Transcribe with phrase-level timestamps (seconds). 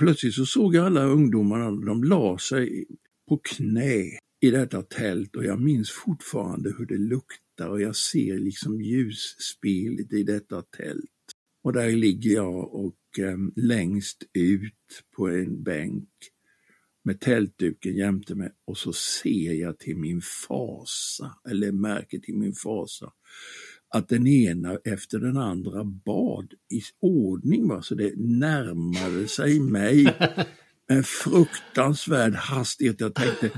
[0.00, 2.86] plötsligt så såg jag alla ungdomarna, de la sig
[3.28, 8.38] på knä i detta tält och jag minns fortfarande hur det luktar och jag ser
[8.38, 11.04] liksom ljusspelet i detta tält.
[11.62, 16.08] Och där ligger jag och eh, längst ut på en bänk
[17.04, 22.54] med tältduken jämte mig och så ser jag till min fasa, eller märker till min
[22.54, 23.12] fasa,
[23.90, 27.82] att den ena efter den andra bad i ordning, va?
[27.82, 30.04] så det närmade sig mig
[30.88, 33.00] med fruktansvärd hastighet.
[33.00, 33.50] Jag tänkte,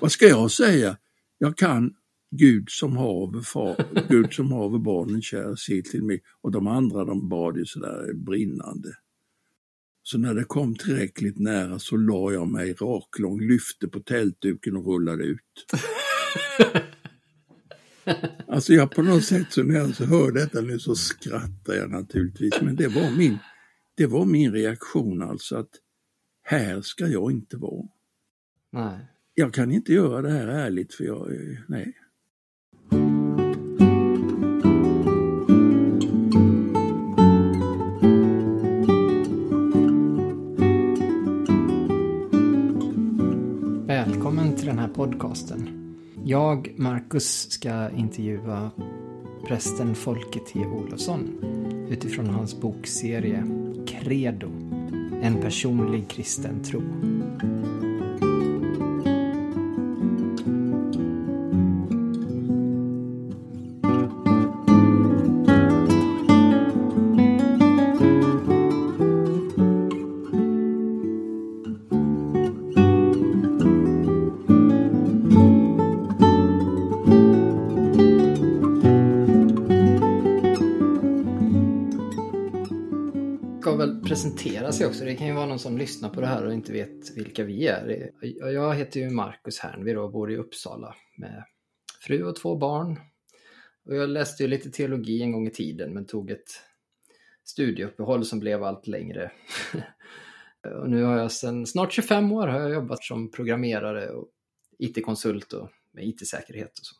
[0.00, 0.96] vad ska jag säga?
[1.38, 1.94] Jag kan
[2.30, 3.76] Gud som haver, far,
[4.08, 6.20] Gud som haver barnen kär, se till mig.
[6.40, 8.88] Och de andra de bad ju sådär brinnande.
[10.02, 14.86] Så när det kom tillräckligt nära så la jag mig raklång, lyfte på tältduken och
[14.86, 15.66] rullade ut.
[18.48, 21.90] Alltså jag på något sätt så när jag så hör detta nu så skrattar jag
[21.90, 22.60] naturligtvis.
[22.62, 23.38] Men det var min,
[23.96, 25.70] det var min reaktion alltså att
[26.42, 27.88] här ska jag inte vara.
[28.72, 28.98] Nej.
[29.34, 31.28] Jag kan inte göra det här ärligt för jag,
[31.68, 31.94] nej.
[43.86, 45.87] Välkommen till den här podcasten.
[46.30, 48.70] Jag, Marcus, ska intervjua
[49.46, 50.58] prästen Folke T.
[50.58, 51.28] Olofsson
[51.90, 53.44] utifrån hans bokserie
[53.86, 54.48] Credo,
[55.22, 56.82] en personlig kristen tro.
[84.98, 85.10] Så också.
[85.10, 87.66] Det kan ju vara någon som lyssnar på det här och inte vet vilka vi
[87.66, 88.10] är.
[88.52, 91.44] Jag heter ju Marcus Hernvi och bor i Uppsala med
[92.00, 93.00] fru och två barn.
[93.84, 96.62] Och jag läste ju lite teologi en gång i tiden men tog ett
[97.44, 99.30] studieuppehåll som blev allt längre.
[100.82, 104.28] och nu har jag sedan snart 25 år har jag jobbat som programmerare och
[104.78, 106.96] IT-konsult och med IT-säkerhet och så.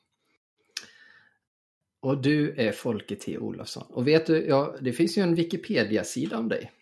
[2.01, 3.39] Och du är Folke T.
[3.39, 3.87] Olofsson.
[3.89, 6.72] Och vet du, ja, det finns ju en Wikipedia-sida om dig.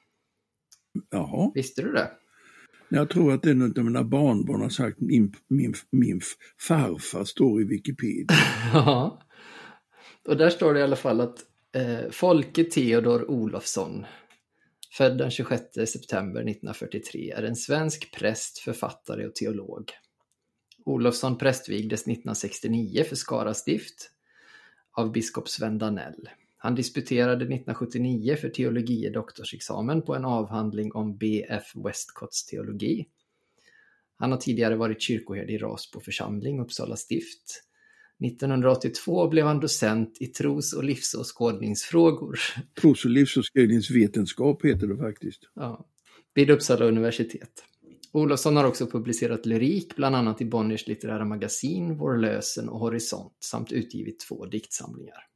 [1.11, 1.51] Jaha.
[1.55, 2.11] Visste du det?
[2.89, 6.21] Jag tror att en av mina barnbarn har sagt min, min, min
[6.61, 8.37] farfar står i Wikipedia.
[8.73, 9.23] Ja.
[10.29, 11.39] Och där står det i alla fall att
[11.73, 14.07] eh, Folke Theodor Olofsson,
[14.93, 19.91] född den 26 september 1943, är en svensk präst, författare och teolog.
[20.85, 24.11] Olofsson prästvigdes 1969 för Skara stift
[24.93, 26.29] av biskop Sven Danell.
[26.67, 31.65] Han disputerade 1979 för teologie doktorsexamen på en avhandling om B.F.
[31.85, 33.07] Westcotts teologi.
[34.17, 37.63] Han har tidigare varit kyrkoherde i Rasbo församling, Uppsala stift.
[38.25, 42.39] 1982 blev han docent i tros och livsåskådningsfrågor.
[42.81, 45.43] Tros och livsåskådningsvetenskap heter det faktiskt.
[45.55, 45.87] Ja,
[46.35, 47.65] vid Uppsala universitet.
[48.13, 53.37] Olofsson har också publicerat lyrik, bland annat i Bonniers litterära magasin, Vår lösen och Horisont,
[53.41, 55.36] samt utgivit två diktsamlingar.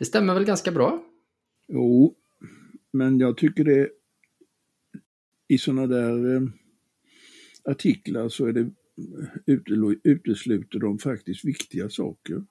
[0.00, 1.04] Det stämmer väl ganska bra?
[1.68, 2.14] Jo,
[2.92, 3.88] men jag tycker det
[5.48, 6.42] i sådana där eh,
[7.64, 8.70] artiklar så är det
[10.04, 12.44] utesluter de faktiskt viktiga saker.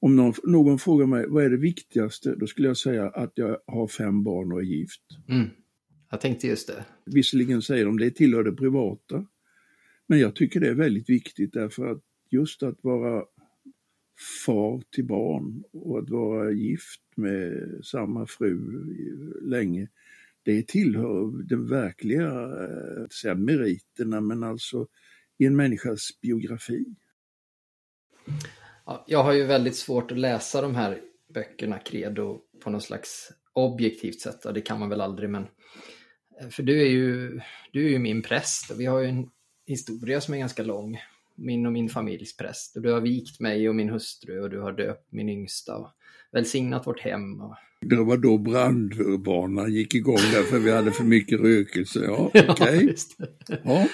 [0.00, 3.58] Om någon, någon frågar mig vad är det viktigaste, då skulle jag säga att jag
[3.66, 5.02] har fem barn och är gift.
[5.28, 5.48] Mm.
[6.10, 6.84] Jag tänkte just det.
[7.06, 9.26] Visserligen säger de det tillhör det privata,
[10.06, 13.24] men jag tycker det är väldigt viktigt därför att just att vara
[14.46, 18.58] far till barn och att vara gift med samma fru
[19.42, 19.88] länge,
[20.42, 24.86] det tillhör de verkliga eh, säga, meriterna, men alltså
[25.38, 26.84] i en människas biografi.
[28.86, 31.00] Ja, jag har ju väldigt svårt att läsa de här
[31.34, 34.54] böckerna, Credo, på något slags objektivt sätt.
[34.54, 35.46] Det kan man väl aldrig, men
[36.40, 37.40] eh, för du är ju,
[37.72, 39.30] du är ju min präst och vi har ju en
[39.66, 40.98] historia som är ganska lång.
[41.34, 42.76] Min och min familjs präst.
[42.76, 45.88] Och du har vikt mig och min hustru och du har döpt min yngsta och
[46.32, 47.40] välsignat vårt hem.
[47.40, 47.54] Och...
[47.80, 52.00] Det var då brandvarnaren gick igång därför vi hade för mycket rökelse.
[52.04, 52.48] Ja, okej.
[52.48, 52.94] Okay.
[53.64, 53.88] Ja.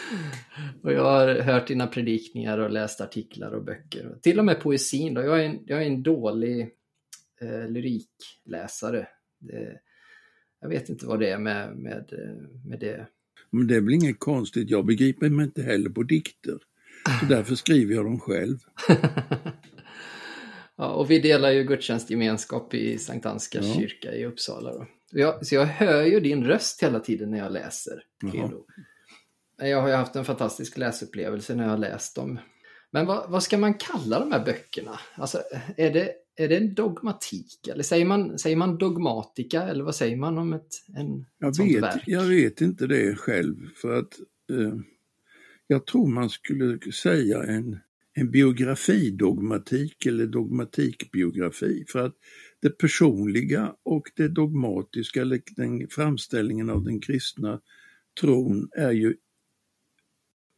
[0.82, 4.08] Och jag har hört dina predikningar och läst artiklar och böcker.
[4.08, 5.14] Och till och med poesin.
[5.14, 5.20] Då.
[5.20, 6.60] Jag, är en, jag är en dålig
[7.40, 9.06] eh, lyrikläsare.
[9.38, 9.80] Det,
[10.60, 12.12] jag vet inte vad det är med, med,
[12.66, 13.06] med det.
[13.50, 16.58] Men det är väl inget konstigt, jag begriper mig inte heller på dikter.
[17.20, 18.58] Så därför skriver jag dem själv.
[20.80, 23.74] Ja, och vi delar ju gudstjänstgemenskap i Sankt Ansgars Ja.
[23.74, 24.72] kyrka i Uppsala.
[24.72, 24.86] Då.
[25.10, 28.02] Jag, så jag hör ju din röst hela tiden när jag läser
[28.32, 28.64] credo.
[29.62, 32.38] Jag har ju haft en fantastisk läsupplevelse när jag har läst dem.
[32.90, 35.00] Men vad, vad ska man kalla de här böckerna?
[35.14, 35.42] Alltså,
[35.76, 37.68] är det, är det en dogmatik?
[37.68, 39.62] Eller säger man, säger man dogmatika?
[39.62, 42.02] Eller vad säger man om ett en, Jag ett sånt vet, verk?
[42.06, 44.12] jag vet inte det själv för att
[44.52, 44.74] eh,
[45.70, 47.78] jag tror man skulle säga en,
[48.14, 52.14] en biografidogmatik eller dogmatikbiografi för att
[52.60, 57.60] det personliga och det dogmatiska eller den framställningen av den kristna
[58.20, 59.16] tron är ju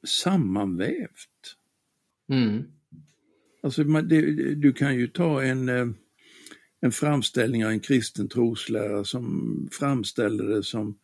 [0.06, 1.56] sammanvävt.
[2.32, 2.62] Mm.
[3.62, 4.20] Alltså man, det,
[4.54, 5.86] du kan ju ta en, eh,
[6.80, 10.98] en framställning av en kristen troslära som framställer det som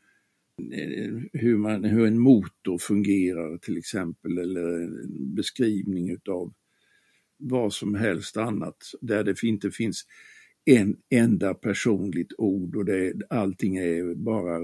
[1.33, 6.55] hur, man, hur en motor fungerar till exempel eller en beskrivning utav
[7.39, 10.07] vad som helst annat där det inte finns
[10.65, 14.61] en enda personligt ord och det, allting är bara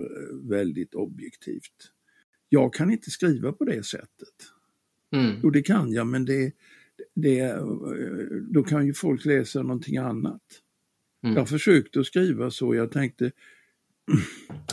[0.49, 1.93] väldigt objektivt.
[2.49, 4.35] Jag kan inte skriva på det sättet.
[5.15, 5.41] Mm.
[5.43, 6.53] Jo, det kan jag, men det,
[7.15, 7.57] det,
[8.51, 10.43] då kan ju folk läsa någonting annat.
[11.25, 11.37] Mm.
[11.37, 13.33] Jag försökte att skriva så, jag tänkte,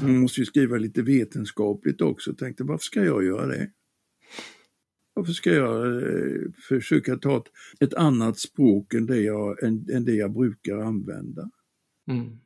[0.01, 3.71] man måste ju skriva lite vetenskapligt också, tänkte varför ska jag göra det?
[5.13, 10.05] Varför ska jag eh, försöka ta ett, ett annat språk än det, jag, än, än
[10.05, 11.51] det jag brukar använda?
[12.11, 12.39] Mm.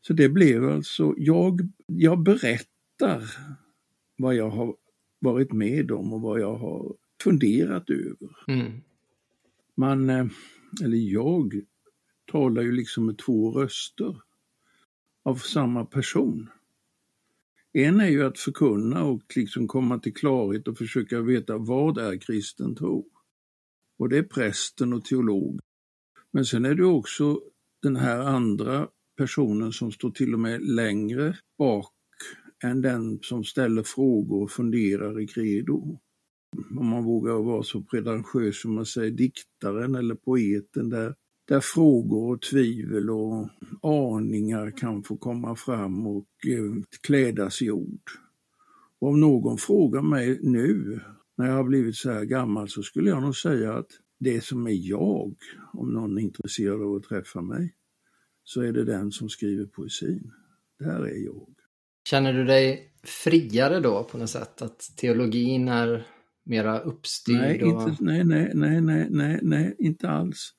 [0.00, 3.22] Så det blev alltså, jag, jag berättar
[4.16, 4.76] vad jag har
[5.20, 8.36] varit med om och vad jag har funderat över.
[8.48, 8.72] Mm.
[9.76, 10.26] Man, eh,
[10.84, 11.64] eller jag,
[12.32, 14.16] talar ju liksom med två röster
[15.24, 16.50] av samma person.
[17.72, 22.16] En är ju att förkunna och liksom komma till klarhet och försöka veta vad är
[22.16, 23.10] kristen tro.
[23.98, 25.60] Och det är prästen och teolog.
[26.32, 27.40] Men sen är det också
[27.82, 31.92] den här andra personen som står till och med längre bak
[32.64, 36.00] än den som ställer frågor och funderar i credo.
[36.78, 42.34] Om man vågar vara så pretentiös som man säger diktaren eller poeten där, där frågor
[42.34, 43.48] och tvivel och
[43.82, 48.10] aningar kan få komma fram och eh, klädas i ord.
[48.98, 51.00] Och om någon frågar mig nu,
[51.36, 54.66] när jag har blivit så här gammal, så skulle jag nog säga att det som
[54.66, 55.34] är jag,
[55.72, 57.74] om någon är intresserad av att träffa mig,
[58.44, 60.32] så är det den som skriver poesin.
[60.78, 61.48] Där är jag.
[62.08, 64.62] Känner du dig friare då på något sätt?
[64.62, 66.06] Att teologin är
[66.44, 67.36] mera uppstyrd?
[67.36, 67.88] Nej, och...
[67.88, 70.50] inte, nej, nej, nej, nej, nej, nej, inte alls.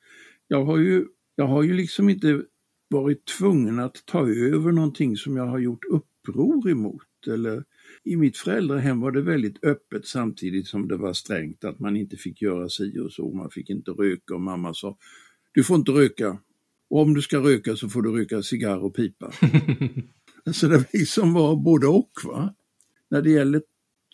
[0.47, 1.05] Jag har, ju,
[1.35, 2.41] jag har ju liksom inte
[2.89, 7.01] varit tvungen att ta över någonting som jag har gjort uppror emot.
[7.27, 7.63] Eller,
[8.03, 12.17] I mitt föräldrahem var det väldigt öppet samtidigt som det var strängt att man inte
[12.17, 13.33] fick göra si och så.
[13.33, 14.97] Man fick inte röka och mamma sa
[15.55, 16.39] du får inte röka.
[16.89, 19.31] Och om du ska röka så får du röka cigarr och pipa.
[20.53, 22.11] Så det liksom var både och.
[22.23, 22.55] Va?
[23.09, 23.61] När det gäller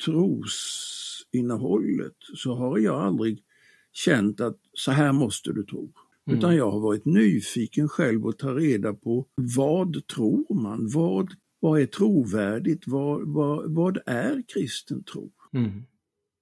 [0.06, 3.44] trosinnehållet så har jag aldrig
[3.92, 5.94] känt att så här måste du tro.
[6.32, 6.40] Mm.
[6.40, 10.88] Utan jag har varit nyfiken själv och ta reda på vad tror man?
[10.88, 12.88] Vad, vad är trovärdigt?
[12.88, 15.32] Vad, vad, vad är kristen tro?
[15.54, 15.84] Mm.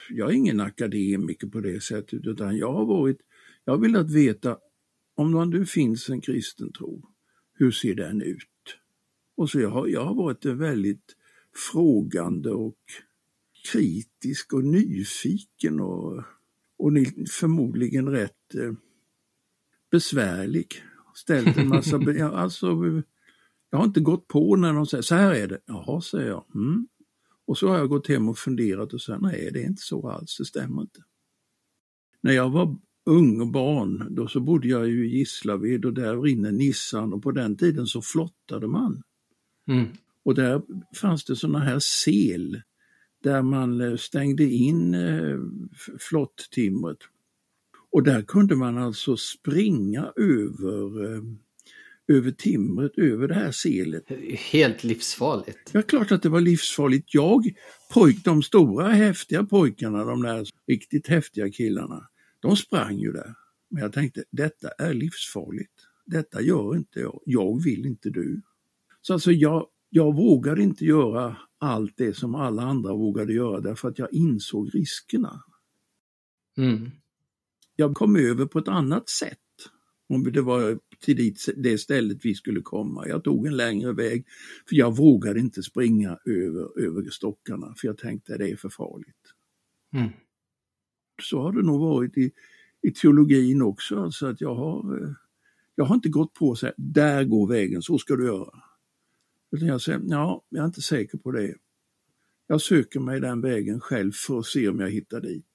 [0.09, 3.17] Jag är ingen akademiker på det sättet utan jag har varit,
[3.65, 4.57] jag har velat veta
[5.15, 7.01] om det nu finns en kristen tro,
[7.53, 8.45] hur ser den ut?
[9.35, 11.15] Och så jag har, jag har varit en väldigt
[11.71, 12.77] frågande och
[13.71, 16.17] kritisk och nyfiken och,
[16.77, 16.91] och
[17.39, 18.73] förmodligen rätt eh,
[19.91, 20.83] besvärlig.
[21.15, 22.67] Ställt en massa, ja, alltså,
[23.69, 25.59] jag har inte gått på när de säger så här är det.
[25.65, 26.45] Jaha, säger jag.
[26.55, 26.87] Mm.
[27.47, 30.09] Och så har jag gått hem och funderat och sagt nej, det är inte så
[30.09, 30.99] alls, det stämmer inte.
[32.21, 36.21] När jag var ung och barn, då så bodde jag ju i Gislaved och där
[36.21, 39.03] rinner Nissan och på den tiden så flottade man.
[39.67, 39.85] Mm.
[40.23, 40.61] Och där
[40.95, 42.61] fanns det sådana här sel
[43.23, 45.37] där man eh, stängde in eh,
[45.73, 46.97] f- flottimret.
[47.91, 51.21] Och där kunde man alltså springa över, eh,
[52.07, 54.03] över timret, över det här selet.
[54.51, 55.69] Helt livsfarligt.
[55.71, 57.13] Ja, klart att det var livsfarligt.
[57.13, 57.53] Jag,
[57.93, 62.07] pojk, de stora häftiga pojkarna, de där riktigt häftiga killarna,
[62.39, 63.35] de sprang ju där.
[63.69, 65.73] Men jag tänkte, detta är livsfarligt.
[66.05, 67.21] Detta gör inte jag.
[67.25, 68.41] Jag vill inte du.
[69.01, 73.89] Så alltså jag, jag vågade inte göra allt det som alla andra vågade göra därför
[73.89, 75.43] att jag insåg riskerna.
[76.57, 76.91] Mm.
[77.79, 79.37] Jag kom över på ett annat sätt.
[80.09, 83.07] Om det var till det stället vi skulle komma.
[83.07, 84.25] Jag tog en längre väg
[84.69, 89.33] för jag vågade inte springa över, över stockarna för jag tänkte det är för farligt.
[89.93, 90.09] Mm.
[91.21, 92.31] Så har det nog varit i,
[92.81, 95.11] i teologin också, alltså att jag har, eh,
[95.75, 98.63] Jag har inte gått på så här, där går vägen, så ska du göra.
[99.51, 101.55] Utan jag säger, ja, jag är inte säker på det.
[102.47, 105.45] Jag söker mig den vägen själv för att se om jag hittar dit.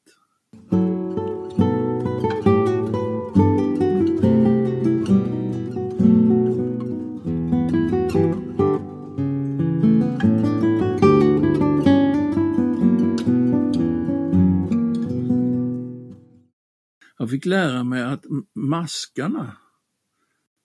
[17.34, 18.24] Fick lära mig att
[18.54, 19.56] maskarna,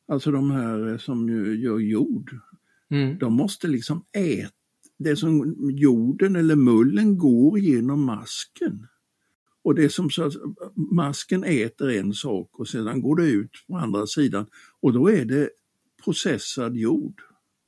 [0.07, 1.29] alltså de här som
[1.61, 2.31] gör jord,
[2.89, 3.17] mm.
[3.17, 4.53] de måste liksom äta
[4.99, 8.87] det som jorden eller mullen går genom masken.
[9.63, 10.31] Och det som så
[10.75, 14.45] masken äter en sak och sedan går det ut på andra sidan
[14.79, 15.49] och då är det
[16.03, 17.21] processad jord.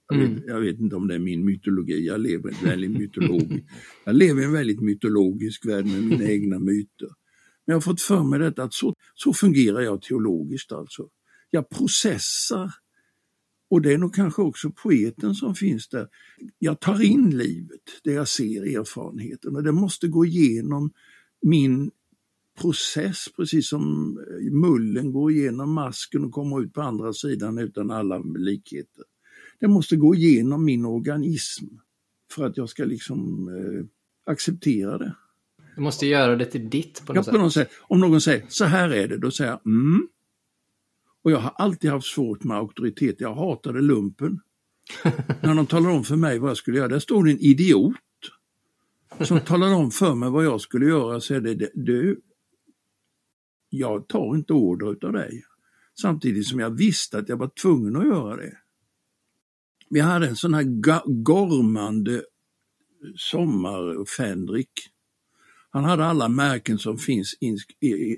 [0.09, 0.43] Jag vet, mm.
[0.47, 3.63] jag vet inte om det är min mytologi, jag lever en väldigt mytologisk,
[4.05, 7.09] jag lever en väldigt mytologisk värld med mina egna myter.
[7.65, 11.07] Men jag har fått för mig detta att så, så fungerar jag teologiskt alltså.
[11.49, 12.71] Jag processar
[13.69, 16.07] och det är nog kanske också poeten som finns där.
[16.59, 20.91] Jag tar in livet, det jag ser, erfarenheten och det måste gå igenom
[21.41, 21.91] min
[22.61, 27.91] process, precis som eh, mullen går igenom masken och kommer ut på andra sidan utan
[27.91, 29.03] alla likheter.
[29.59, 31.65] Det måste gå igenom min organism
[32.31, 33.85] för att jag ska liksom eh,
[34.31, 35.15] acceptera det.
[35.75, 37.71] Du måste göra det till ditt på något, ja, på något sätt.
[37.71, 37.79] sätt.
[37.81, 40.07] Om någon säger så här är det, då säger jag mm.
[41.23, 43.15] Och jag har alltid haft svårt med auktoritet.
[43.21, 44.39] Jag hatade lumpen.
[45.41, 47.95] När de talade om för mig vad jag skulle göra, där stod en idiot
[49.19, 51.19] som talade om för mig vad jag skulle göra.
[51.19, 52.21] Så är det, du,
[53.69, 55.43] jag tar inte order utav dig.
[56.01, 58.57] Samtidigt som jag visste att jag var tvungen att göra det.
[59.89, 60.63] Vi hade en sån här
[61.23, 62.23] gormande
[63.15, 64.71] sommarfänrik
[65.73, 67.37] han hade alla märken som finns,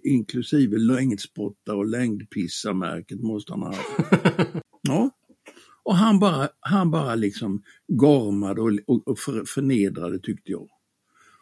[0.04, 3.74] inklusive längdspottar och längdpissarmärket måste han ha
[4.82, 5.10] Ja.
[5.84, 10.62] Och han bara, han bara liksom gormade och, och, och förnedrade tyckte jag.
[10.62, 10.70] Och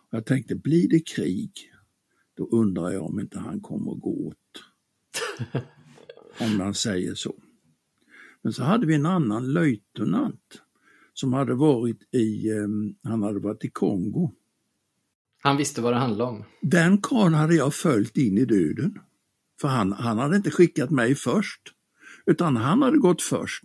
[0.10, 1.52] jag tänkte, blir det krig,
[2.38, 4.38] då undrar jag om inte han kommer att gå åt.
[6.40, 7.36] om han säger så.
[8.42, 10.62] Men så hade vi en annan löjtnant
[11.14, 14.32] som hade varit i, um, han hade varit i Kongo
[15.44, 16.44] han visste vad det handlade om.
[16.62, 19.00] Den karln hade jag följt in i döden.
[19.62, 21.62] För han, han hade inte skickat mig först,
[22.26, 23.64] utan han hade gått först.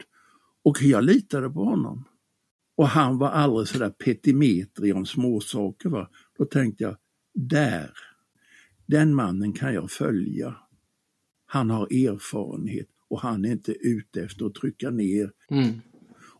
[0.64, 2.04] Och jag litade på honom.
[2.76, 5.88] Och han var aldrig sådär petimetrig om småsaker.
[5.88, 6.08] Va?
[6.38, 6.96] Då tänkte jag,
[7.34, 7.90] där,
[8.86, 10.56] den mannen kan jag följa.
[11.46, 15.30] Han har erfarenhet och han är inte ute efter att trycka ner.
[15.50, 15.80] Mm.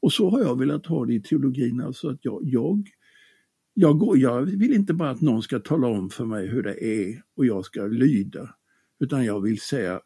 [0.00, 2.90] Och så har jag velat ha det i teologin, alltså att jag, jag
[3.78, 6.84] jag, går, jag vill inte bara att någon ska tala om för mig hur det
[6.84, 8.54] är och jag ska lyda,
[9.00, 10.00] utan jag vill säga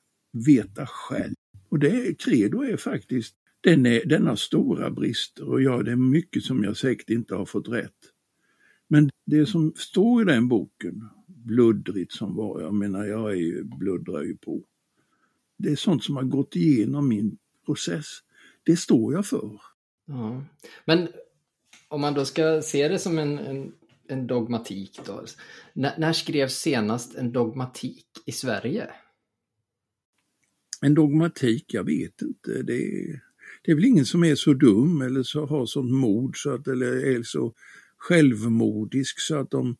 [0.46, 1.34] veta själv.
[1.68, 5.96] Och det credo är faktiskt, den, är, den har stora brister och ja, det är
[5.96, 7.98] mycket som jag säkert inte har fått rätt.
[8.88, 13.64] Men det som står i den boken, bluddrigt som var, jag menar jag är ju,
[13.64, 14.62] bluddrar ju på.
[15.58, 18.06] Det är sånt som har gått igenom min process.
[18.62, 19.60] Det står jag för.
[20.06, 20.44] Ja.
[20.84, 21.08] Men
[21.90, 23.72] om man då ska se det som en, en,
[24.08, 25.24] en dogmatik då.
[25.72, 28.90] När, när skrevs senast en dogmatik i Sverige?
[30.80, 31.74] En dogmatik?
[31.74, 32.62] Jag vet inte.
[32.62, 33.20] Det är,
[33.62, 36.68] det är väl ingen som är så dum eller så har sånt mod så att,
[36.68, 37.54] eller är så
[37.96, 39.76] självmodisk så att de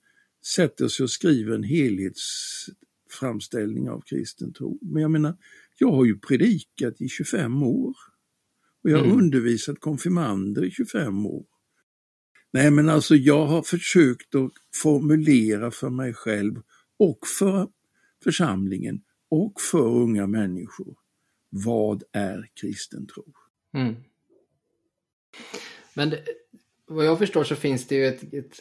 [0.57, 4.79] sätter sig och skriver en helhetsframställning av kristen tro.
[4.83, 5.37] Men jag menar,
[5.79, 7.97] jag har ju predikat i 25 år.
[8.85, 9.19] Och jag har mm.
[9.19, 11.45] undervisat konfirmander i 25 år.
[12.53, 14.53] Nej men alltså jag har försökt att
[14.83, 16.63] formulera för mig själv
[16.99, 17.69] och för
[18.25, 20.97] församlingen och för unga människor.
[21.51, 23.25] Vad är kristen tro?
[23.75, 23.97] Mm.
[25.95, 26.25] Men det,
[26.87, 28.61] vad jag förstår så finns det ju ett, ett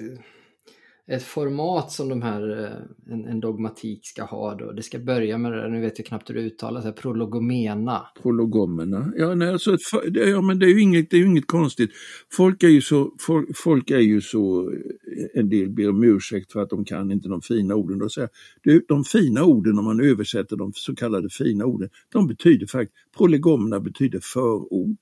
[1.09, 4.71] ett format som de här, eh, en, en, dogmatik ska ha då.
[4.71, 8.07] Det ska börja med det där, nu vet jag knappt hur det uttalas, här, prologomena.
[8.21, 9.77] Prologomena, ja, nej, alltså,
[10.13, 11.91] ja men det är ju inget, det är inget konstigt.
[12.31, 16.51] Folk är ju så, folk, folk, är ju så, eh, en del ber om ursäkt
[16.51, 17.99] för att de kan inte de fina orden.
[17.99, 18.29] Då säger
[18.61, 22.95] du, de fina orden, om man översätter de så kallade fina orden, de betyder faktiskt,
[23.17, 24.97] prolegomena betyder förord.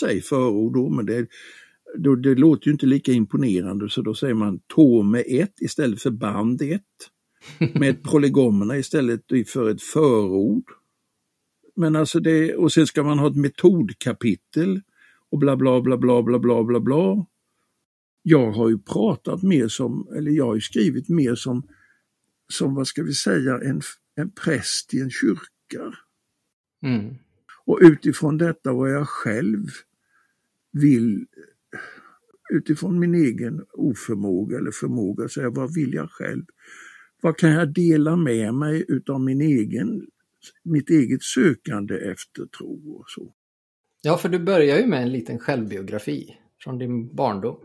[0.00, 1.26] Säg förord då, men det är
[1.98, 6.02] då, det låter ju inte lika imponerande så då säger man tå med ett istället
[6.02, 6.82] för band ett.
[7.74, 10.64] Med prolegomerna istället för ett förord.
[11.76, 14.80] Men alltså det, och sen ska man ha ett metodkapitel
[15.30, 17.26] och bla bla bla bla bla bla bla bla.
[18.22, 21.62] Jag har ju pratat mer som, eller jag har ju skrivit mer som,
[22.48, 23.80] som vad ska vi säga, en,
[24.14, 25.96] en präst i en kyrka.
[26.82, 27.14] Mm.
[27.64, 29.66] Och utifrån detta vad jag själv
[30.72, 31.26] vill,
[32.52, 36.44] utifrån min egen oförmåga eller förmåga, säga vad vill jag själv?
[37.22, 40.06] Vad kan jag dela med mig utav min egen,
[40.64, 43.34] mitt eget sökande efter tro och så.
[44.02, 47.56] Ja, för du börjar ju med en liten självbiografi från din barndom.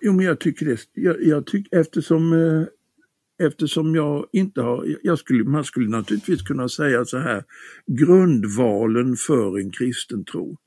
[0.00, 0.80] Jo, men jag tycker det.
[0.92, 6.68] Jag, jag tycker eftersom, eh, eftersom jag inte har, jag skulle, man skulle naturligtvis kunna
[6.68, 7.44] säga så här,
[7.86, 10.58] grundvalen för en kristen tro.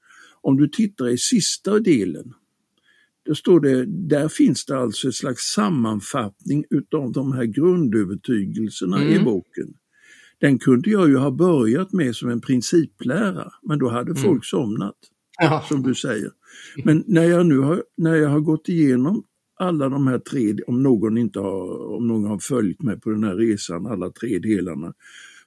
[0.42, 2.34] Om du tittar i sista delen,
[3.26, 9.14] då står det, där finns det alltså ett slags sammanfattning utav de här grundövertygelserna mm.
[9.14, 9.74] i boken.
[10.40, 14.24] Den kunde jag ju ha börjat med som en principlära, men då hade mm.
[14.24, 14.96] folk somnat.
[15.40, 15.66] Ja.
[15.70, 16.32] Som du säger.
[16.84, 19.24] Men när jag nu har, när jag har gått igenom
[19.60, 23.24] alla de här tre, om någon inte har, om någon har följt mig på den
[23.24, 24.94] här resan, alla tre delarna,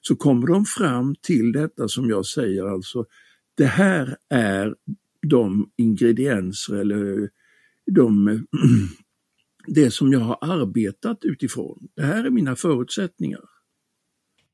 [0.01, 3.05] så kommer de fram till detta som jag säger alltså,
[3.55, 4.75] det här är
[5.27, 7.29] de ingredienser eller
[7.91, 8.45] de,
[9.67, 11.87] det som jag har arbetat utifrån.
[11.95, 13.43] Det här är mina förutsättningar.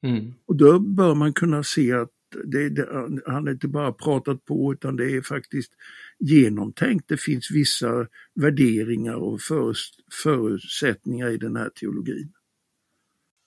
[0.03, 0.33] Mm.
[0.45, 2.11] Och då bör man kunna se att
[2.43, 2.87] det, det,
[3.25, 5.71] han inte bara pratat på utan det är faktiskt
[6.19, 7.07] genomtänkt.
[7.07, 9.75] Det finns vissa värderingar och för,
[10.23, 12.31] förutsättningar i den här teologin.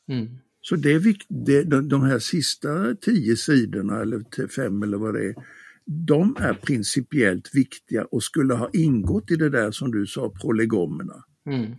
[0.08, 0.28] Mm.
[0.60, 5.34] Så det är det, de här sista tio sidorna, eller fem eller vad det är,
[5.90, 11.24] de är principiellt viktiga och skulle ha ingått i det där som du sa, prolegomerna.
[11.46, 11.74] Mm.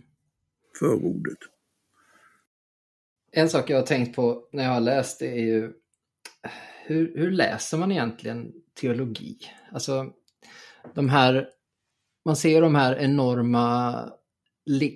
[0.78, 1.38] Förordet.
[3.32, 5.72] En sak jag har tänkt på när jag har läst det är ju
[6.86, 9.36] hur, hur läser man egentligen teologi?
[9.72, 10.12] Alltså
[10.94, 11.48] de här,
[12.24, 13.94] man ser de här enorma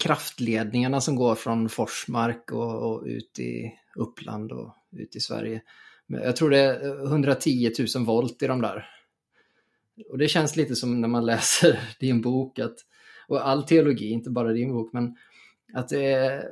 [0.00, 5.62] kraftledningarna som går från Forsmark och, och, ut i Uppland och ut i Sverige.
[6.06, 8.88] Jag tror det är 110 000 volt i de där.
[10.10, 12.76] Och det känns lite som när man läser din bok, att,
[13.28, 15.16] och all teologi, inte bara din bok, men
[15.74, 16.44] att det är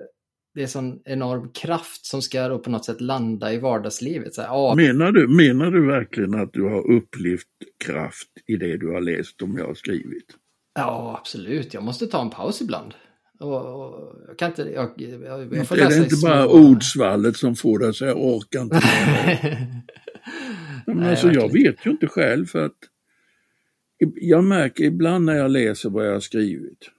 [0.55, 4.35] det är sån enorm kraft som ska då på något sätt landa i vardagslivet.
[4.35, 7.47] Så här, ah, menar, du, menar du verkligen att du har upplevt
[7.85, 10.27] kraft i det du har läst om jag har skrivit?
[10.75, 11.75] Ja, absolut.
[11.75, 12.95] Jag måste ta en paus ibland.
[13.41, 17.57] Och, och jag kan inte, jag, jag, jag får är det inte bara ordsvallet som
[17.57, 18.81] får dig att säga orkar inte
[20.87, 22.77] Men Nej, alltså, jag vet ju inte själv för att
[24.15, 26.91] jag märker ibland när jag läser vad jag har skrivit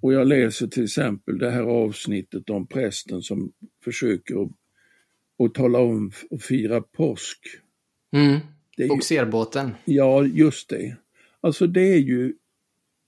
[0.00, 3.52] och jag läser till exempel det här avsnittet om prästen som
[3.84, 4.50] försöker att,
[5.44, 7.38] att tala om och fira påsk.
[8.12, 8.38] Mm.
[8.88, 9.70] Bogserbåten.
[9.84, 10.96] Ja, just det.
[11.40, 12.34] Alltså det är ju,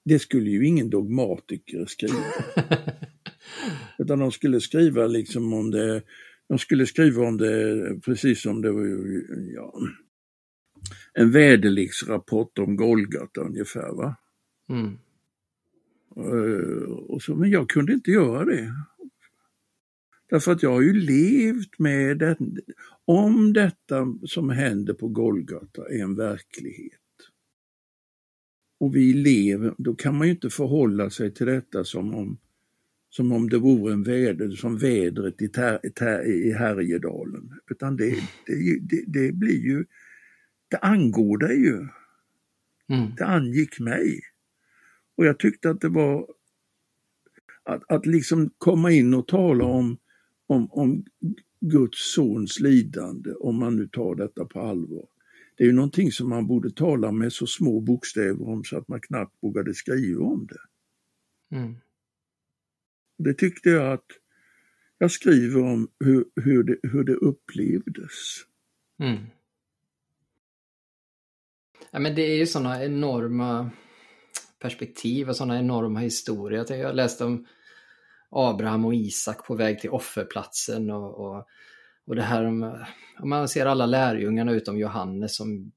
[0.05, 2.25] det skulle ju ingen dogmatiker skriva.
[3.99, 6.03] Utan de skulle skriva liksom om det,
[6.49, 8.87] de skulle skriva om det precis som det var
[9.55, 9.75] ja,
[11.14, 13.94] en väderleksrapport om Golgata ungefär.
[13.94, 14.16] va.
[14.68, 14.99] Mm.
[16.16, 18.75] Eh, och så, men jag kunde inte göra det.
[20.31, 22.37] Därför att jag har ju levt med det.
[23.05, 27.01] Om detta som händer på Golgata är en verklighet
[28.81, 32.38] och vi lever, då kan man ju inte förhålla sig till detta som om,
[33.11, 37.53] som om det vore en väder, som vädret i, ter, ter, i Härjedalen.
[37.70, 38.11] Utan det,
[38.46, 39.85] det, det, det, blir ju,
[40.71, 41.89] det angår dig ju.
[42.89, 43.15] Mm.
[43.17, 44.21] Det angick mig.
[45.17, 46.27] Och jag tyckte att det var
[47.63, 49.99] att, att liksom komma in och tala om,
[50.47, 51.05] om, om
[51.61, 55.07] Guds sons lidande, om man nu tar detta på allvar.
[55.57, 58.89] Det är ju någonting som man borde tala med så små bokstäver om så att
[58.89, 60.61] man knappt vågade skriva om det.
[61.57, 61.77] Mm.
[63.19, 64.07] Det tyckte jag att
[64.99, 68.45] jag skriver om hur, hur, det, hur det upplevdes.
[68.99, 69.27] Mm.
[71.90, 73.70] Ja, men det är ju sådana enorma
[74.59, 76.72] perspektiv och sådana enorma historier.
[76.74, 77.46] Jag läste om
[78.31, 81.46] Abraham och Isak på väg till offerplatsen och, och,
[82.07, 82.85] och det här om,
[83.24, 85.72] man ser alla lärjungarna utom Johannes som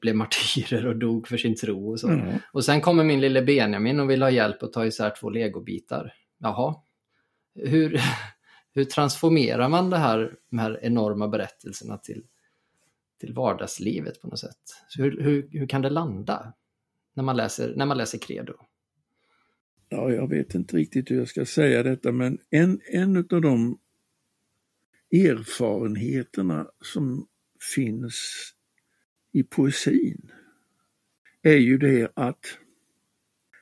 [0.00, 2.08] blev martyrer och dog för sin tro och så.
[2.08, 2.38] Mm.
[2.52, 6.12] Och sen kommer min lille Benjamin och vill ha hjälp att ta isär två legobitar.
[6.38, 6.74] Jaha,
[7.54, 8.00] hur,
[8.74, 12.22] hur transformerar man det här, de här enorma berättelserna till,
[13.22, 14.56] till vardagslivet på något sätt?
[14.96, 16.54] Hur, hur, hur kan det landa?
[17.14, 18.54] när man läser, när man läser Credo?
[19.88, 23.78] Ja, jag vet inte riktigt hur jag ska säga detta, men en, en av de
[25.12, 27.28] erfarenheterna som
[27.74, 28.52] finns
[29.32, 30.32] i poesin
[31.42, 32.58] är ju det att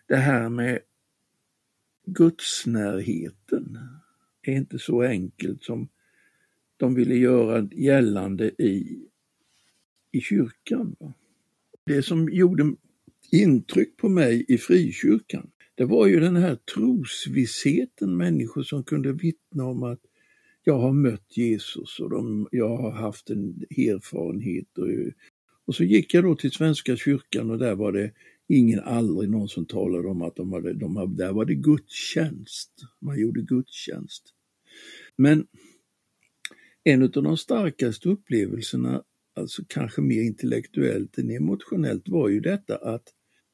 [0.07, 0.79] det här med
[2.07, 3.79] gudsnärheten
[4.42, 5.88] är inte så enkelt som
[6.77, 9.07] de ville göra gällande i
[10.12, 10.96] i kyrkan.
[11.01, 11.12] Va?
[11.87, 12.75] Det som gjorde
[13.33, 19.64] intryck på mig i frikyrkan, det var ju den här trosvissheten, människor som kunde vittna
[19.64, 20.01] om att
[20.64, 24.79] jag har mött Jesus och de, jag har haft en erfarenhet.
[24.79, 24.88] Och,
[25.66, 28.12] och så gick jag då till Svenska kyrkan och där var det
[28.49, 32.70] ingen, aldrig någon som talade om att de hade, de hade, där var det gudstjänst.
[33.01, 34.35] Man gjorde gudstjänst.
[35.16, 35.46] Men
[36.85, 39.03] en av de starkaste upplevelserna,
[39.35, 43.05] alltså kanske mer intellektuellt än emotionellt, var ju detta att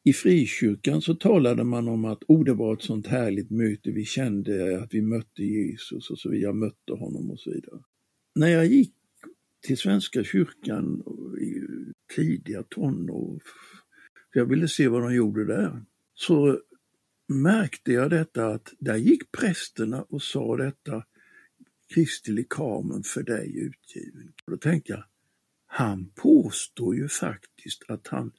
[0.04, 4.04] i frikyrkan så talade man om att oh, det var ett sånt härligt möte, vi
[4.04, 7.80] kände att vi mötte Jesus och så vidare, jag mötte honom och så vidare.
[8.34, 8.94] När jag gick
[9.66, 11.02] till Svenska kyrkan
[11.40, 11.62] i
[12.14, 13.42] tidiga tonår,
[14.32, 15.84] för jag ville se vad de gjorde där,
[16.14, 16.60] så
[17.28, 21.04] märkte jag detta att där gick prästerna och sa detta
[21.94, 24.32] Kristi lekamen för dig utgiven.
[24.44, 25.04] Och då tänkte jag,
[25.76, 28.32] han påstår ju faktiskt att han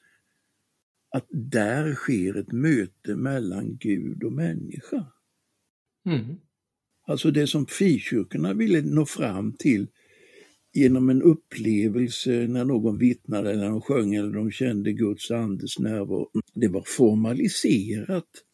[1.10, 5.06] att där sker ett möte mellan Gud och människa.
[6.06, 6.36] Mm.
[7.06, 9.86] Alltså det som frikyrkorna ville nå fram till
[10.72, 16.30] genom en upplevelse när någon vittnade eller de sjöng eller de kände Guds andes närvaro.
[16.54, 18.44] Det var formaliserat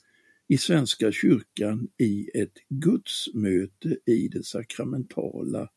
[0.49, 5.69] i Svenska kyrkan i ett gudsmöte i det sakramentala,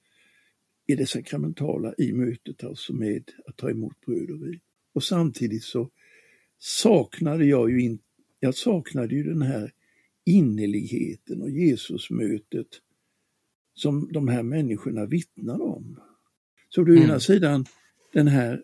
[0.88, 4.60] i det sakramentala i mötet alltså med att ta emot bröd och vin.
[4.94, 5.90] Och samtidigt så
[6.58, 8.00] saknade jag ju, in,
[8.40, 9.72] jag saknade ju den här
[10.26, 12.68] innerligheten och Jesusmötet
[13.74, 16.00] som de här människorna vittnar om.
[16.70, 17.04] Så du mm.
[17.04, 17.66] ena sidan
[18.14, 18.64] den här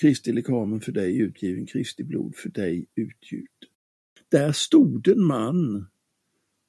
[0.00, 3.50] Kristi lekamen för dig utgiven, Kristi blod för dig utgjut.
[4.28, 5.86] Där stod en man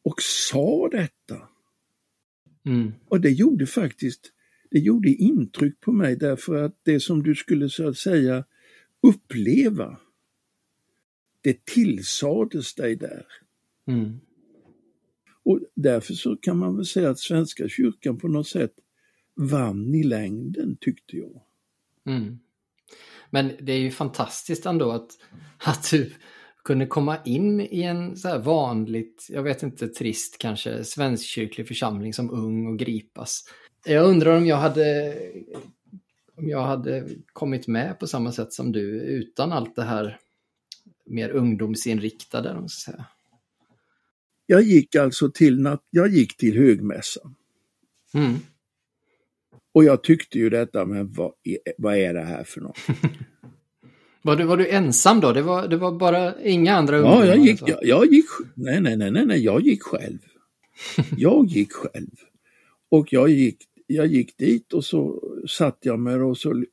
[0.04, 1.50] och sa detta.
[2.66, 2.92] Mm.
[3.08, 4.32] Och det gjorde faktiskt
[4.72, 8.44] det gjorde intryck på mig därför att det som du skulle så att säga
[9.02, 9.98] uppleva,
[11.42, 13.26] det tillsades dig där.
[13.88, 14.20] Mm.
[15.44, 18.74] Och därför så kan man väl säga att Svenska kyrkan på något sätt
[19.36, 21.42] vann i längden tyckte jag.
[22.06, 22.40] Mm.
[23.30, 25.18] Men det är ju fantastiskt ändå att,
[25.58, 26.12] att du
[26.64, 32.14] kunde komma in i en så här vanligt, jag vet inte, trist kanske, svenskkyrklig församling
[32.14, 33.44] som ung och gripas.
[33.86, 35.16] Jag undrar om jag hade
[36.38, 40.20] om jag hade kommit med på samma sätt som du utan allt det här
[41.06, 42.54] mer ungdomsinriktade.
[42.54, 43.06] Om ska säga.
[44.46, 47.36] Jag gick alltså till, jag gick till högmässan.
[48.14, 48.36] Mm.
[49.74, 52.78] Och jag tyckte ju detta, men vad är, vad är det här för något?
[54.22, 55.34] var, du, var du ensam då?
[55.34, 57.26] Det var, det var bara inga andra ungdomar?
[57.26, 60.18] Ja, jag gick, jag, jag, gick, nej, nej, nej, nej, jag gick själv.
[61.18, 62.10] Jag gick själv.
[62.90, 66.64] Och jag gick, jag gick dit och så satt jag med och så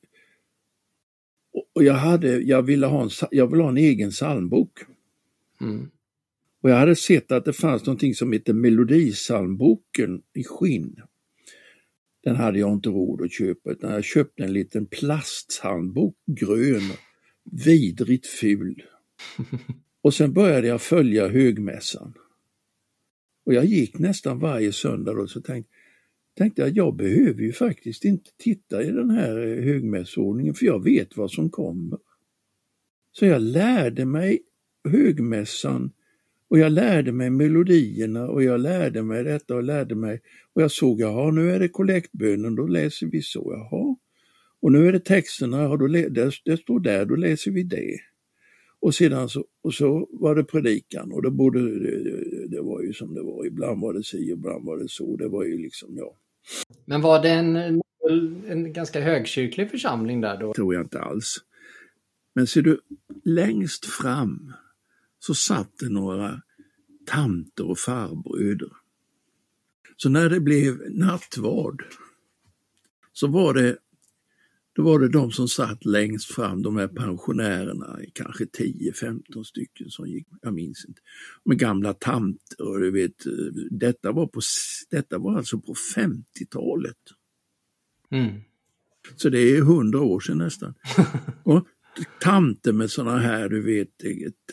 [1.75, 4.79] och jag, hade, jag, ville ha en, jag ville ha en egen psalmbok.
[5.61, 5.91] Mm.
[6.63, 10.97] Och jag hade sett att det fanns någonting som heter Melodisalmboken i skinn.
[12.25, 16.91] Den hade jag inte råd att köpa utan jag köpte en liten plasthandbok, grön,
[17.45, 18.83] vidrigt ful.
[20.03, 22.15] Och sen började jag följa högmässan.
[23.47, 25.74] Och jag gick nästan varje söndag och så tänkte,
[26.35, 30.85] tänkte jag, jag behöver ju faktiskt inte titta i den här eh, högmässordningen för jag
[30.85, 31.99] vet vad som kommer.
[33.13, 34.43] Så jag lärde mig
[34.89, 35.93] högmässan
[36.49, 40.21] och jag lärde mig melodierna och jag lärde mig detta och lärde mig
[40.53, 43.97] och jag såg, jaha nu är det kollektbönen, då läser vi så, jaha.
[44.61, 47.99] Och nu är det texterna, ja, då, det, det står där, då läser vi det.
[48.81, 52.83] Och sedan så, och så var det predikan och det, borde, det, eh, det var
[52.83, 55.45] ju som det var, ibland var det si, och ibland var det så, det var
[55.45, 56.17] ju liksom, ja.
[56.85, 57.57] Men var det en,
[58.49, 60.55] en ganska högkyrklig församling där då?
[60.55, 61.37] tror jag inte alls.
[62.35, 62.81] Men ser du,
[63.25, 64.53] längst fram
[65.19, 66.43] så satt det några
[67.07, 68.73] tanter och farbröder.
[69.97, 71.85] Så när det blev nattvard
[73.13, 73.77] så var det,
[74.75, 80.09] då var det de som satt längst fram, de här pensionärerna, kanske 10-15 stycken som
[80.09, 81.01] gick, jag minns inte,
[81.45, 83.25] med gamla tanter och du vet,
[83.71, 84.41] detta var, på,
[84.91, 86.97] detta var alltså på 50-talet.
[88.11, 88.41] Mm.
[89.17, 90.75] Så det är hundra år sedan nästan.
[91.43, 91.67] och
[92.21, 93.89] tanter med sådana här, du vet,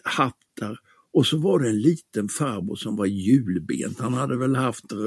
[0.03, 0.79] hattar
[1.13, 3.99] och så var det en liten farbror som var hjulbent.
[3.99, 4.97] Han hade väl haft, eh,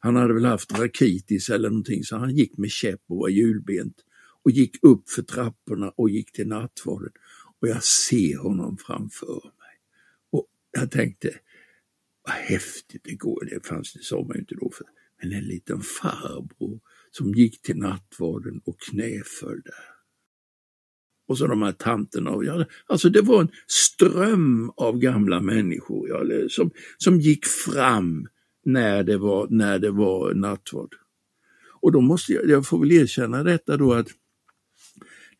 [0.00, 3.94] han hade väl haft rakitis eller någonting så han gick med käpp och var hjulbent.
[4.44, 7.12] Och gick upp för trapporna och gick till nattvarden.
[7.60, 9.76] Och jag ser honom framför mig.
[10.30, 11.34] Och jag tänkte,
[12.22, 13.44] vad häftigt det går.
[13.44, 14.70] Det fanns det sa man ju inte då.
[14.70, 14.86] För,
[15.22, 20.00] men en liten farbror som gick till nattvarden och knäföll där.
[21.28, 22.30] Och så de här tanterna.
[22.44, 28.28] Ja, alltså det var en ström av gamla människor jag, som, som gick fram
[28.64, 30.94] när det var, när det var nattvard.
[31.80, 34.08] Och då måste jag, jag får väl erkänna detta då att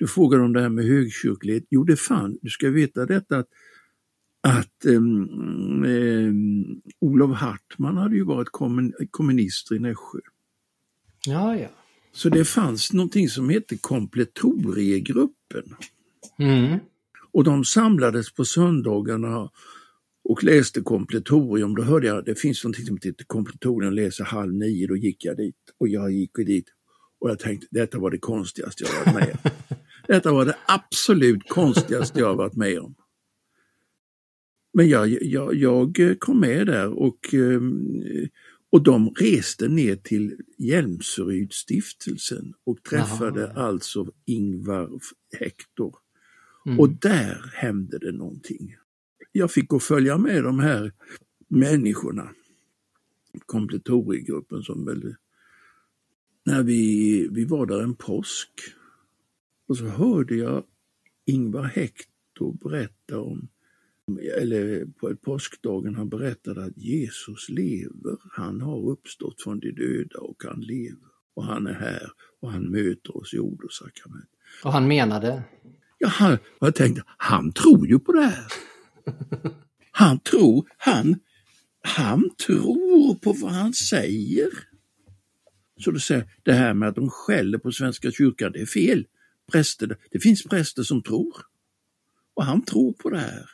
[0.00, 1.64] du frågar om det här med högkyrklighet.
[1.70, 3.48] Jo, det fan, du ska veta detta att,
[4.40, 10.18] att um, um, Olof Hartman hade ju varit kommun, kommunist i Nässjö.
[11.26, 11.68] Ja, ja.
[12.12, 15.74] Så det fanns någonting som hette kompletoriegruppen.
[16.38, 16.78] Mm.
[17.32, 19.50] Och de samlades på söndagarna
[20.24, 21.74] och läste kompletorium.
[21.74, 25.36] Då hörde jag, det finns någonting som heter kompletorium, läser halv nio, då gick jag
[25.36, 25.56] dit.
[25.78, 26.66] Och jag gick dit
[27.20, 29.52] och jag tänkte, detta var det konstigaste jag varit med.
[30.10, 32.94] detta var det absolut konstigaste jag varit med om.
[34.72, 38.02] Men jag, jag, jag kom med där och, ehm,
[38.70, 43.60] och de reste ner till Hjälmserydstiftelsen och träffade Aha.
[43.60, 45.00] alltså Ingvar
[45.38, 45.96] Hector.
[46.66, 46.80] Mm.
[46.80, 48.76] Och där hände det någonting.
[49.32, 50.92] Jag fick gå följa med de här
[51.48, 52.28] människorna,
[53.46, 55.14] kompletoriegruppen som väl,
[56.44, 58.50] när vi, vi var där en påsk.
[59.70, 60.64] Och så hörde jag
[61.26, 63.48] Ingvar Hector berätta om
[64.40, 68.16] eller på påskdagen, han berättade att Jesus lever.
[68.30, 71.08] Han har uppstått från de döda och han lever.
[71.34, 74.30] Och han är här och han möter oss i ord och sakrament.
[74.64, 75.42] Och han menade?
[75.98, 78.46] Ja, han, jag tänkte, han tror ju på det här.
[79.90, 81.18] Han tror, han,
[81.82, 84.48] han tror på vad han säger.
[85.84, 89.06] Så du säger, det här med att de skäller på Svenska kyrkan, det är fel.
[89.50, 91.34] Präster, det finns präster som tror.
[92.34, 93.46] Och han tror på det här.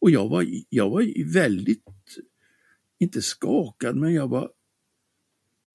[0.00, 1.84] Och jag var, jag var väldigt,
[2.98, 4.50] inte skakad, men jag var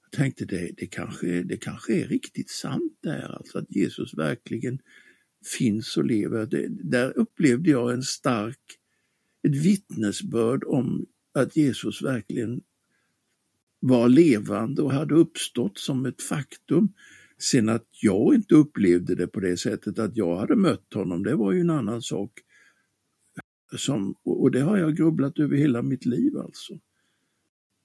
[0.02, 4.80] jag tänkte det, det, kanske, det kanske är riktigt sant där, alltså att Jesus verkligen
[5.58, 6.46] finns och lever.
[6.46, 8.60] Det, där upplevde jag en stark,
[9.48, 12.62] ett vittnesbörd om att Jesus verkligen
[13.80, 16.94] var levande och hade uppstått som ett faktum.
[17.38, 21.36] Sen att jag inte upplevde det på det sättet att jag hade mött honom, det
[21.36, 22.32] var ju en annan sak.
[23.78, 26.80] Som, och det har jag grubblat över hela mitt liv alltså.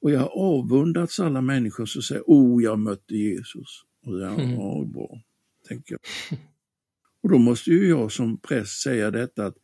[0.00, 3.84] Och jag har avundats alla människor som säger, oh jag mötte Jesus.
[4.06, 4.50] Och jag, mm.
[4.50, 5.22] ja, bra,
[5.68, 6.00] tänker jag.
[7.22, 9.56] Och då måste ju jag som präst säga detta att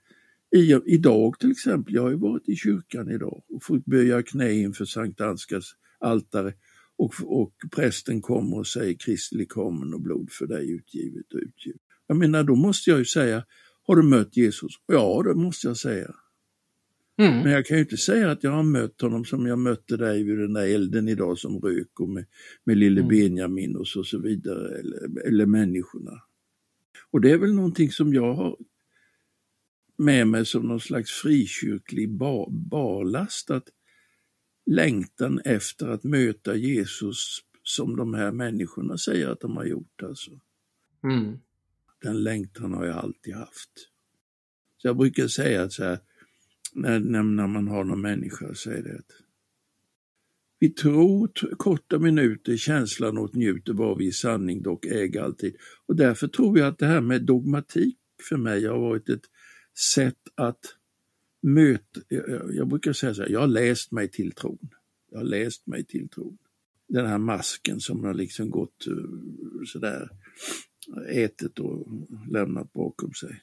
[0.56, 4.52] i, idag till exempel, jag har ju varit i kyrkan idag och fått böja knä
[4.52, 6.54] inför Sankt Ansgars altare
[6.98, 11.80] och, och prästen kommer och säger Kristi kommen och blod för dig utgivet och utgivet.
[12.06, 13.44] Jag menar, då måste jag ju säga,
[13.86, 14.72] har du mött Jesus?
[14.86, 16.14] Ja, det måste jag säga.
[17.18, 17.42] Mm.
[17.42, 20.22] Men jag kan ju inte säga att jag har mött honom som jag mötte dig
[20.22, 22.24] vid den där elden idag som rök och med,
[22.64, 23.08] med lille mm.
[23.08, 26.22] Benjamin och så, så vidare, eller, eller människorna.
[27.10, 28.56] Och det är väl någonting som jag har
[29.98, 33.68] med mig som någon slags frikyrklig ba barlast, att
[34.66, 40.02] längtan efter att möta Jesus som de här människorna säger att de har gjort.
[40.02, 40.30] Alltså.
[41.04, 41.38] Mm.
[42.02, 43.70] Den längtan har jag alltid haft.
[44.76, 45.98] Så jag brukar säga att så här,
[46.74, 49.12] när, när man har någon människa, säger det att
[50.58, 55.56] vi tror korta minuter, känslan åtnjuter vad vi i sanning dock äger alltid.
[55.86, 57.98] Och därför tror jag att det här med dogmatik
[58.28, 59.24] för mig har varit ett
[59.94, 60.60] sätt att
[61.42, 62.00] möta,
[62.52, 64.68] jag, brukar säga så här, jag har läst mig till tron.
[65.10, 66.38] Jag har läst mig till tron.
[66.88, 68.94] Den här masken som har liksom gått eh,
[69.66, 70.10] sådär,
[71.08, 71.88] ätit och
[72.30, 73.42] lämnat bakom sig.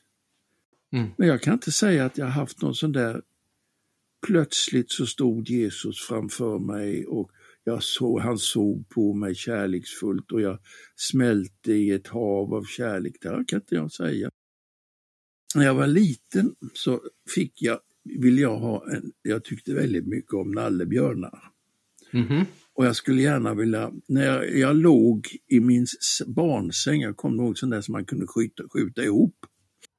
[0.91, 1.09] Mm.
[1.17, 3.21] Men jag kan inte säga att jag har haft någon sån där
[4.27, 7.31] plötsligt så stod Jesus framför mig och
[7.63, 10.59] jag såg, han såg på mig kärleksfullt och jag
[10.95, 13.13] smälte i ett hav av kärlek.
[13.21, 14.29] Det kan inte jag säga.
[15.55, 17.01] När jag var liten så
[17.35, 21.39] fick jag, ville jag ha en, jag tyckte väldigt mycket om nallebjörnar.
[22.13, 22.45] Mm -hmm.
[22.75, 25.87] Och jag skulle gärna vilja, när jag, jag låg i min
[26.27, 29.35] barnsäng, jag kommer ihåg sån där som man kunde skjuta, skjuta ihop.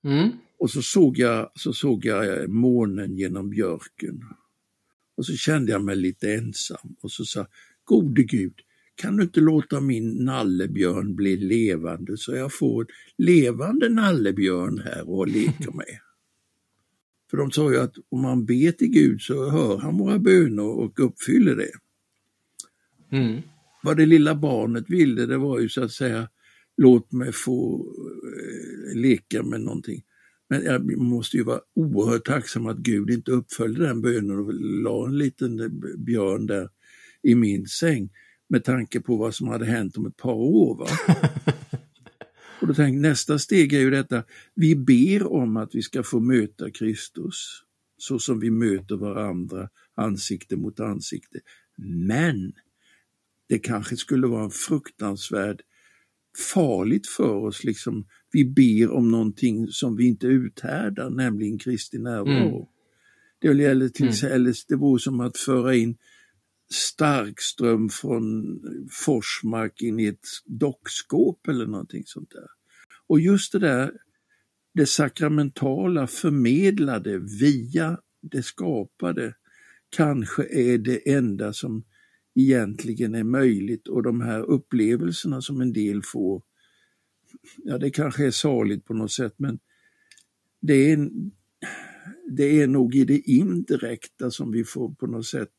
[0.05, 0.31] Mm.
[0.59, 4.23] Och så såg, jag, så såg jag eh, månen genom björken.
[5.17, 7.47] Och så kände jag mig lite ensam och så sa
[7.85, 8.55] gode Gud,
[8.95, 12.87] kan du inte låta min nallebjörn bli levande så jag får en
[13.25, 15.99] levande nallebjörn här och leka med.
[17.31, 20.63] För de sa ju att om man ber till Gud så hör han våra böner
[20.63, 21.73] och uppfyller det.
[23.17, 23.43] Mm.
[23.83, 26.29] Vad det lilla barnet ville det var ju så att säga,
[26.77, 27.87] låt mig få
[28.39, 30.03] eh, leka med någonting.
[30.49, 35.07] Men jag måste ju vara oerhört tacksam att Gud inte uppföljde den bönen och la
[35.07, 36.69] en liten björn där
[37.23, 38.11] i min säng
[38.55, 40.77] med tanke på vad som hade hänt om ett par år.
[42.61, 46.21] Och då tänkte nästa steg är ju detta, vi ber om att vi ska få
[46.21, 47.63] möta Kristus
[47.99, 51.39] så som vi möter varandra ansikte mot ansikte.
[52.07, 52.53] Men
[53.49, 55.63] det kanske skulle vara en fruktansvärd
[56.55, 57.65] farligt för oss.
[57.65, 62.57] Liksom, vi ber om någonting som vi inte uthärdar, nämligen Kristi närvaro.
[62.57, 62.67] Mm.
[63.39, 64.55] Det, gäller till, mm.
[64.69, 65.97] det vore som att föra in
[66.73, 72.47] starkström från Forsmark in i ett dockskåp eller någonting sånt där.
[73.07, 73.93] Och just det där,
[74.75, 79.35] det sakramentala förmedlade via det skapade,
[79.97, 81.85] kanske är det enda som
[82.35, 86.43] egentligen är möjligt och de här upplevelserna som en del får,
[87.57, 89.59] ja det kanske är saligt på något sätt men
[90.61, 91.11] det är,
[92.31, 95.53] det är nog i det indirekta som vi får på något sätt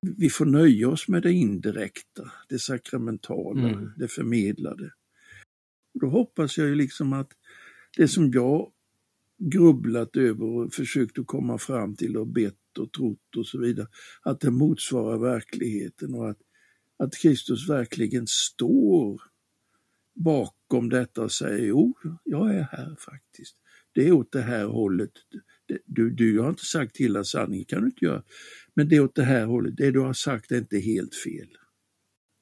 [0.00, 3.92] vi får nöja oss med det indirekta, det sakramentala, mm.
[3.96, 4.92] det förmedlade.
[6.00, 7.32] Då hoppas jag ju liksom att
[7.96, 8.72] det som jag
[9.38, 13.88] grubblat över och försökt att komma fram till och bett och trott och så vidare,
[14.22, 16.38] att det motsvarar verkligheten och att,
[16.96, 19.22] att Kristus verkligen står
[20.14, 23.56] bakom detta och säger jo, jag är här faktiskt.
[23.92, 25.12] Det är åt det här hållet.
[25.84, 28.22] Du, du har inte sagt hela sanningen, kan du inte göra.
[28.76, 31.48] Men det är åt det här hållet, det du har sagt är inte helt fel.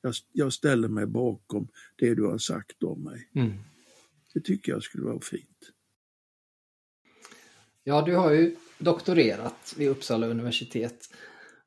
[0.00, 3.30] Jag, jag ställer mig bakom det du har sagt om mig.
[3.34, 3.52] Mm.
[4.34, 5.72] Det tycker jag skulle vara fint.
[7.84, 11.14] Ja, du har ju doktorerat vid Uppsala universitet.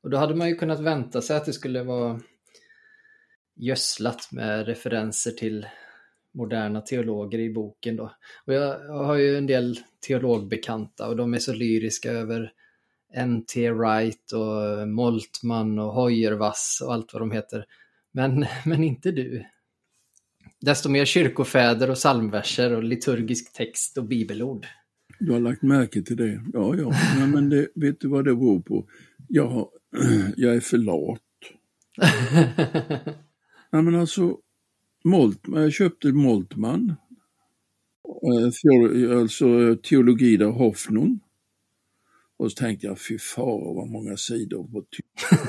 [0.02, 2.22] Och då hade man ju kunnat vänta sig att det skulle vara
[3.56, 5.68] gödslat med referenser till
[6.34, 7.96] moderna teologer i boken.
[7.96, 8.16] Då.
[8.46, 12.54] Och jag, jag har ju en del teologbekanta och de är så lyriska över
[13.14, 13.72] N.T.
[13.72, 17.66] Wright och Moltmann och Hoyervass och allt vad de heter.
[18.14, 19.46] Men, men inte du.
[20.62, 24.68] Desto mer kyrkofäder och psalmverser och liturgisk text och bibelord.
[25.20, 26.42] Du har lagt märke till det?
[26.54, 26.92] Ja, ja.
[27.20, 28.90] ja men det, vet du vad det beror på?
[29.28, 29.70] Jag, har,
[30.36, 31.22] jag är för lat.
[33.72, 34.38] ja, men alltså,
[35.04, 36.96] Moltman, jag köpte Moltmann,
[38.24, 41.20] eh, alltså teologi där Hoffnung.
[42.38, 44.86] Och så tänkte jag, fy far vad många sidor på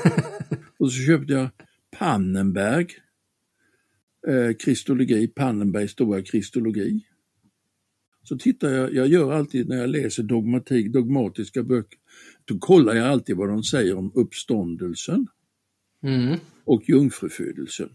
[0.79, 1.49] Och så köpte jag
[1.97, 2.87] Pannenberg,
[4.27, 7.05] eh, kristologi, Pannenbergs stora kristologi.
[8.23, 11.99] Så tittar jag, jag gör alltid när jag läser dogmatik, dogmatiska böcker,
[12.45, 15.27] då kollar jag alltid vad de säger om uppståndelsen
[16.03, 16.39] mm.
[16.65, 17.89] och jungfrufödelsen.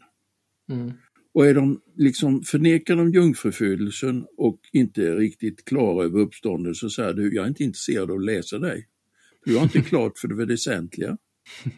[0.70, 0.92] Mm.
[1.34, 7.14] Och är de liksom, förnekar de jungfrufödelsen och inte riktigt klara över uppståndelsen så säger
[7.14, 8.88] du, jag är inte intresserad av att läsa dig.
[9.44, 11.18] Du har inte klart för det väsentliga.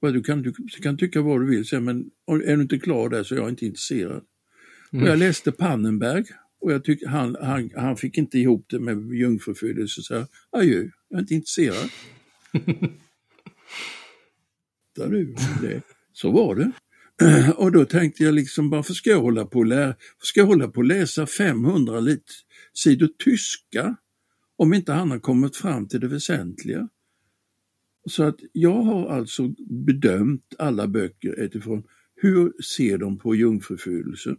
[0.00, 3.34] Du kan, du kan tycka vad du vill, men är du inte klar där så
[3.34, 4.24] är jag inte intresserad.
[4.92, 5.02] Mm.
[5.02, 6.24] Och jag läste Pannenberg
[6.60, 10.88] och jag tyckte han, han, han fick inte ihop det med jungfrufödelse, så jag, adjö,
[11.08, 11.90] jag är inte intresserad.
[14.96, 15.82] Där du, det.
[16.12, 16.72] Så var det.
[17.56, 20.68] Och då tänkte jag liksom, varför ska jag hålla på och, lära, ska jag hålla
[20.68, 22.32] på och läsa 500 lit,
[22.72, 23.96] sidor tyska
[24.56, 26.88] om inte han har kommit fram till det väsentliga?
[28.10, 29.54] Så att jag har alltså
[29.86, 31.82] bedömt alla böcker utifrån
[32.14, 34.36] hur ser de på jungfrufödelsen?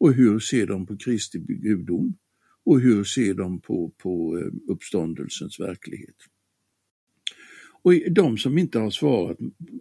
[0.00, 2.18] Och hur ser de på Kristi gudom?
[2.64, 6.16] Och hur ser de på, på eh, uppståndelsens verklighet?
[7.82, 9.38] Och de som inte har svarat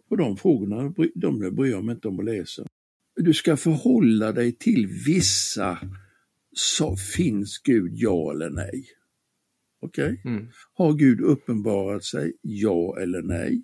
[0.09, 2.67] på de frågorna, de bryr jag mig inte om att läsa.
[3.15, 5.79] Du ska förhålla dig till vissa,
[6.53, 8.85] så finns Gud ja eller nej?
[9.81, 10.19] Okej?
[10.19, 10.31] Okay?
[10.33, 10.47] Mm.
[10.73, 13.63] Har Gud uppenbarat sig, ja eller nej?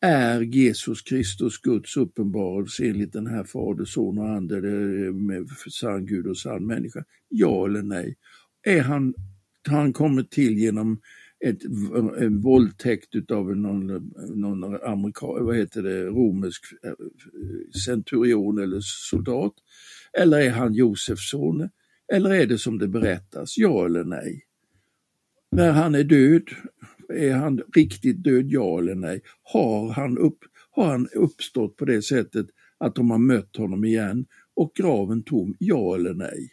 [0.00, 4.60] Är Jesus Kristus Guds uppenbarelse enligt den här Fader, Son och Ande
[5.12, 7.04] med sann Gud och sann människa?
[7.28, 8.16] Ja eller nej?
[8.62, 9.14] Är han,
[9.68, 11.00] har han kommit till genom
[11.44, 11.64] ett,
[12.18, 16.96] en våldtäkt utav någon, någon amerikan, vad heter det, romersk eh, eh,
[17.86, 19.54] centurion eller soldat?
[20.18, 21.68] Eller är han Josefs son?
[22.12, 24.44] Eller är det som det berättas, ja eller nej?
[25.50, 26.42] När han är död,
[27.08, 29.22] är han riktigt död, ja eller nej?
[29.42, 30.38] Har han, upp,
[30.70, 32.46] har han uppstått på det sättet
[32.78, 36.50] att de har mött honom igen och graven tom, ja eller nej?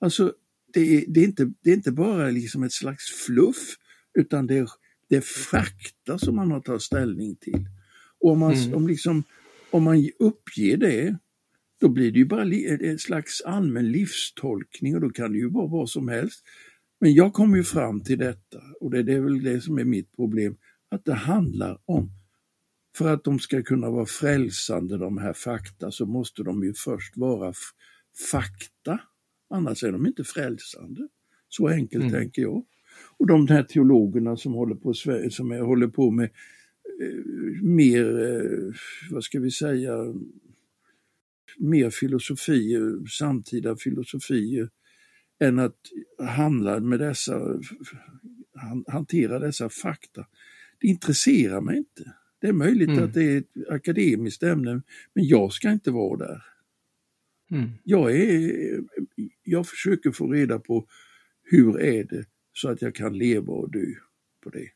[0.00, 0.32] Alltså,
[0.72, 3.76] det är, det är, inte, det är inte bara liksom ett slags fluff,
[4.18, 4.68] utan det är,
[5.08, 7.68] det är fakta som man har tagit ställning till.
[8.20, 8.74] Och om man, mm.
[8.74, 9.22] om liksom,
[9.70, 11.16] om man uppger det,
[11.80, 15.66] då blir det ju bara en slags allmän livstolkning och då kan det ju vara
[15.66, 16.44] vad som helst.
[17.00, 19.84] Men jag kom ju fram till detta och det, det är väl det som är
[19.84, 20.56] mitt problem,
[20.90, 22.10] att det handlar om
[22.96, 27.16] för att de ska kunna vara frälsande, de här fakta, så måste de ju först
[27.16, 27.52] vara
[28.30, 29.00] fakta,
[29.50, 31.08] annars är de inte frälsande.
[31.48, 32.14] Så enkelt Mm.
[32.14, 32.64] tänker jag.
[33.18, 34.94] Och de här teologerna som håller på,
[35.30, 36.30] som är, håller på med
[37.02, 38.72] eh, mer, eh,
[39.10, 39.94] vad ska vi säga,
[41.58, 44.68] mer filosofier, samtida filosofier,
[45.40, 45.76] än att
[46.18, 47.58] handla med dessa,
[48.54, 50.26] han- hantera dessa fakta.
[50.80, 52.12] Det intresserar mig inte.
[52.40, 53.04] Det är möjligt Mm.
[53.04, 54.82] att det är ett akademiskt ämne,
[55.14, 56.42] men jag ska inte vara där.
[57.50, 57.70] Mm.
[57.84, 58.80] Jag, är,
[59.42, 60.86] jag försöker få reda på
[61.42, 63.86] hur är det så att jag kan leva och dö
[64.44, 64.68] på det.